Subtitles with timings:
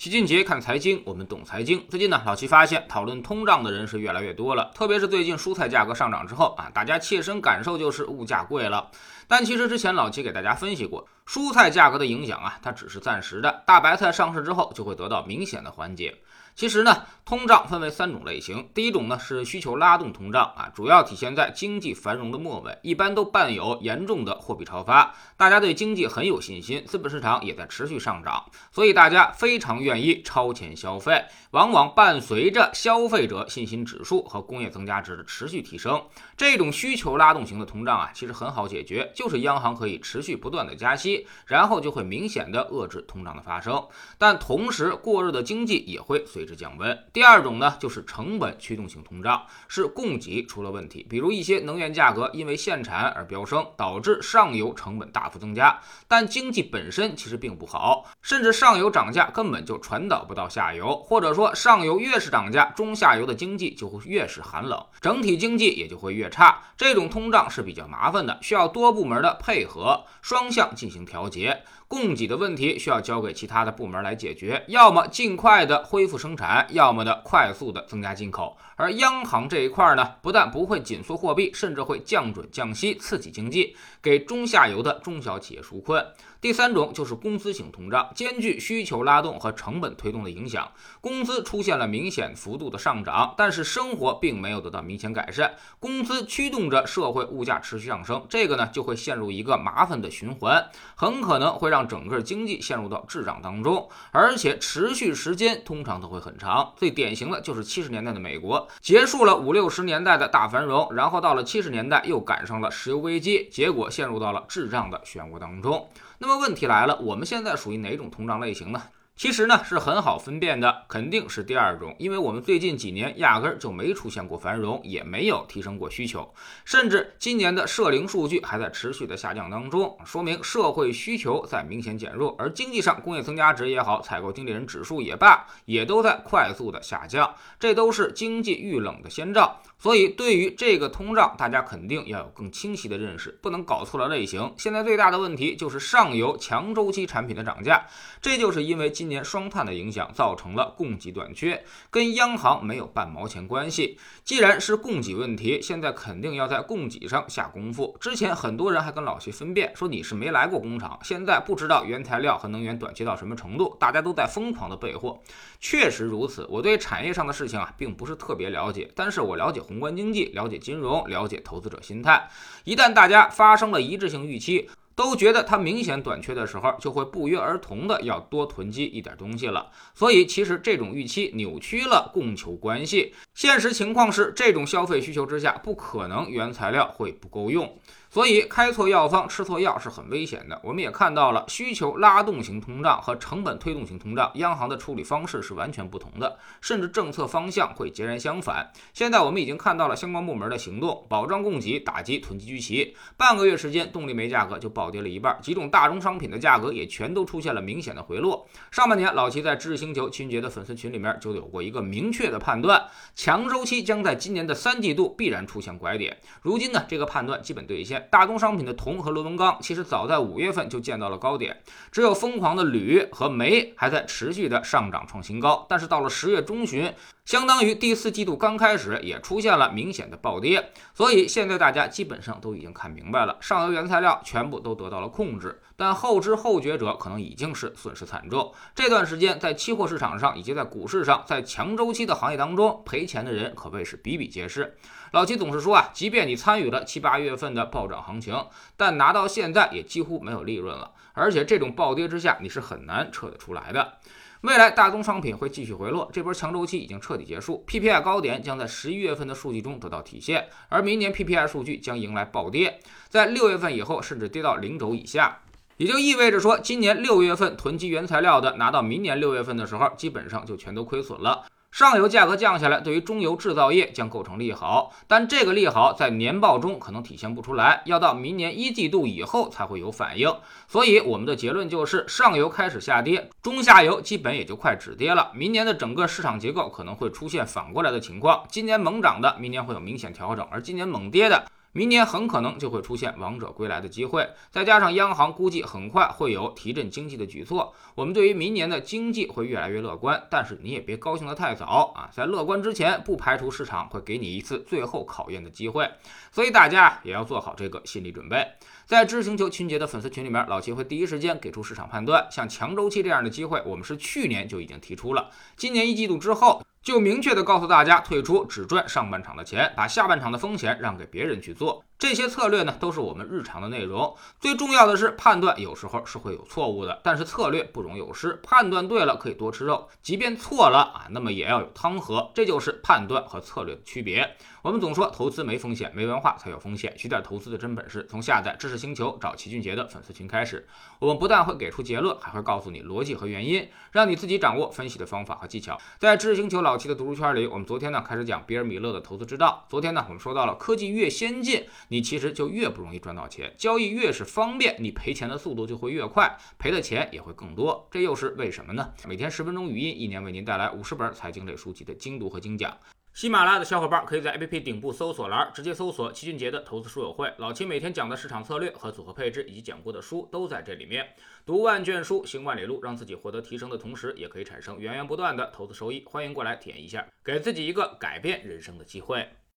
[0.00, 1.84] 齐俊杰看财经，我们懂财经。
[1.90, 8.90] 最近呢，老齐发现讨论通胀的人是越来越多了，特别是最近蔬菜价格上涨之后啊，大家切身感受就是物价贵了。
[9.28, 13.62] 但其实之前老齐给大家分析过，蔬菜价格的影响啊，它只是暂时的。
[13.64, 16.16] 大白菜上市之后就会得到明显的缓解。
[16.56, 18.68] 其实呢，通胀分为三种类型。
[18.74, 36.02] 第一种呢是需求拉动通胀啊，主要体现在经济繁荣的末尾，一般都伴有严重的货币超发，大家对经济很有信心，资本市场也在持续上涨，所以大家非常愿意超前消费，往往伴随着消费者信心指数和工业增加值的持续提升。
[36.36, 43.84] 这种需求拉动型的通胀啊，其实很好解决，就是央行可以持续不断的加息，然后就会明显的遏制通胀的发生。
[44.18, 46.60] 但同时，过热的经济也会随之。
[46.60, 47.06] 降温。
[47.10, 66.62] 第二种呢，就是成本驱动性通胀，是供给出了问题，比如一些能源价格因为限产而飙升，导致上游成本大幅增加，但经济本身其实并不好，甚至上游涨价根本就传导不到下游，或者说上游越是涨价，中下游的经济就会越是寒冷，整体经济也就会越差。
[66.76, 71.62] 这种通胀是比较麻烦的，需要多部门的配合，双向进行调节。
[71.88, 78.56] 供给的问题需要交给其他的部门来解决，要么尽快的恢复生产，要么的快速的增加进口。
[78.76, 86.06] 而央行这一块呢，不但不会紧缩货币，甚至会降准降息，刺激经济，给中下游的中小企业纾困。
[86.40, 90.70] 第三种就是工资型通胀，兼具需求拉动和成本推动的影响，
[91.00, 100.70] 工资出现了明显幅度的上涨，但是生活并没有得到明显改善，工资驱动着社会物价持续上升，这个呢就会陷入一个麻烦的循环，
[101.00, 106.74] 很可能会让整个经济陷入到滞胀当中，而且持续时间通常都会很长。
[106.76, 115.88] 最典型的就是七十年代的美国，结束了五六十年代的大繁荣，然后到了七十年代又赶上了石油危机，结果陷入到了滞胀的漩涡当中。
[116.18, 118.82] 那么问题来了，我们现在属于哪种通胀类型呢？
[119.20, 126.32] 其实呢是很好分辨的，肯定是第二种，因为我们最近几年压根儿就没出现过繁荣，也没有提升过需求，
[126.64, 139.60] 甚至今年的社零数据还在持续的下降当中，说明社会需求在明显减弱，而经济上工业增加值也好，采购经理人指数也罢，也都在快速的下降，这都是经济遇冷的先兆。
[139.80, 144.52] 所以对于这个通胀，大家肯定要有更清晰的认识，不能搞错了类型。
[144.58, 147.86] 现在最大的问题就是上游强周期产品的涨价，
[148.20, 153.98] 这就是因为今年双碳的影响造成了供给短缺，跟央行没有半毛钱关系。
[154.22, 157.96] 既然是供给问题，现在肯定要在供给上下功夫。
[157.98, 165.18] 之前很多人还跟老徐分辨说你是没来过工厂，现在不知道原材料和能源短缺到什么程度，大家都在疯狂的备货。
[165.58, 172.28] 确实如此，我对产业上的事情啊，并不是特别了解，但是我了解宏观经济，了解金融，了解投资者心态。
[172.64, 174.68] 一旦大家发生了一致性预期。
[174.96, 179.70] 都觉得它明显短缺的时候，就会不约而同的要多囤积一点东西了。
[179.94, 183.14] 所以其实这种预期扭曲了供求关系。
[183.32, 187.78] 现实情况是，这种消费需求之下，不可能原材料会不够用。
[188.10, 190.60] 所以开错药方吃错药是很危险的。
[190.64, 198.72] 我们也看到了，需求拉动型通胀和成本推动型通胀，央行的处理方式是完全不同的，甚至政策方向会截然相反。
[198.92, 202.96] 现在我们已经看到了相关部门的行动，保障供给，打击囤积居奇。
[203.16, 208.44] 半个月时间，动力煤价格就暴跌了一半，几种大宗商品的价格也全都出现了明显的回落。
[208.72, 216.18] 上半年，老齐在知识星球秦杰的粉丝群里面就有过一个明确的判断，强周期将在今年的三季度必然出现拐点。
[216.42, 217.99] 如今呢，这个判断基本兑现。
[218.10, 221.62] 大宗商品的铜和螺纹钢，其实早在五月份就见到了高点，
[221.92, 225.66] 只有疯狂的铝和煤还在持续的上涨创新高。
[225.68, 226.92] 但是到了十月中旬，
[227.24, 230.70] 相当于第四季度刚开始，也出现了明显的暴跌。
[230.94, 238.52] 所以现在大家基本上都已经看明白了，上游原材料全部都得到了控制，但后知后觉者可能已经是损失惨重。
[238.74, 244.76] 这段时间在期货市场上以及在股市上，在强周期的行业当中，赔钱的人可谓是比比皆是。
[245.12, 248.44] 老齐总是说啊，即便你参与了七八月份的暴涨行情，
[248.76, 250.92] 但拿到现在也几乎没有利润了。
[251.14, 253.94] 而且这种暴跌之下，你是很难撤得出来的。
[254.42, 257.64] 未来大宗商品会继续回落，这波强周期已经彻底结束。
[257.66, 265.40] PPI 高点将在十一月份的数据中得到体现，而明年 PPI 数据将迎来暴跌，在六月份以后甚至跌到零轴以下，
[265.80, 271.46] 也就意味着说，今年六月份囤积原材料的，拿到明年六月份的时候，基本上就全都亏损了。
[271.72, 280.30] 上游价格降下来，对于中游制造业将构成利好，但这个利好在年报中可能体现不出来，要到明年一季度以后才会有反应。
[280.68, 285.30] 所以我们的结论就是，上游开始下跌，中下游基本也就快止跌了。
[285.34, 291.46] 明年的整个市场结构可能会出现反过来的情况，今年猛涨的，明年会有明显调整，而今年猛跌的。
[291.72, 300.20] 明年很可能就会出现王者归来的机会，再加上央行估计很快会有提振经济的举措，我们对于明年的经济会越来越乐观。
[300.28, 305.88] 但是你也别高兴得太早啊，在乐观之前，不排除市场会给你一次最后考验的机会，
[306.32, 308.44] 所以大家也要做好这个心理准备。
[308.84, 312.26] 在知行球春节的粉丝群里面，老齐会第一时间给出市场判断。
[312.32, 316.60] 像强周期这样的机会，我们是去年就已经提出了，今年一季度之后。
[316.82, 321.84] 就明确的告诉大家，退出只赚上半场的钱，把下半场的风险让给别人去做。
[322.00, 324.16] 这些策略呢，都是我们日常的内容。
[324.40, 328.40] 最重要的是判断，有时候是会有错误的，但是策略不容有失。
[328.42, 332.30] 判断对了可以多吃肉，即便错了啊，那么也要有汤喝。
[332.34, 334.34] 这就是判断和策略的区别。
[334.62, 336.96] 我们总说投资没风险，没文化才有风险。
[336.96, 340.66] 学点投资的真本事，从下载知识星球找齐俊杰的粉丝群开始。
[341.00, 345.78] 我们不但会给出结论，还会告诉你逻辑和原因，让你自己掌握分析的方法和技巧。
[345.98, 349.66] 在知识星球老齐的读书圈里，我们昨天呢开始讲比尔·米勒的投资之道。
[349.68, 351.66] 昨天呢，我们说到了科技越先进。
[351.92, 357.88] 你其实就越不容易赚到钱，交易越是方便，你赔钱的速度就会越快，赔的钱也会更多。
[357.90, 358.94] 这又是为什么呢？
[359.08, 362.78] 每天十分钟语音，一年为您带来五十本财经类书籍的精读和精讲。
[363.12, 371.04] 喜马拉雅的小伙伴可以在 APP 顶部搜索栏直接搜索齐俊杰的投资书友会，老齐每天讲的市场策略和组合配置以及讲过的书都在这里面。
[371.44, 376.04] 读万卷书，行万里路，让自己获得提升的同时，也可以产生源源不断的投资收益。
[376.06, 379.28] 欢迎过来体验一下，给自己一个改变人生的机会。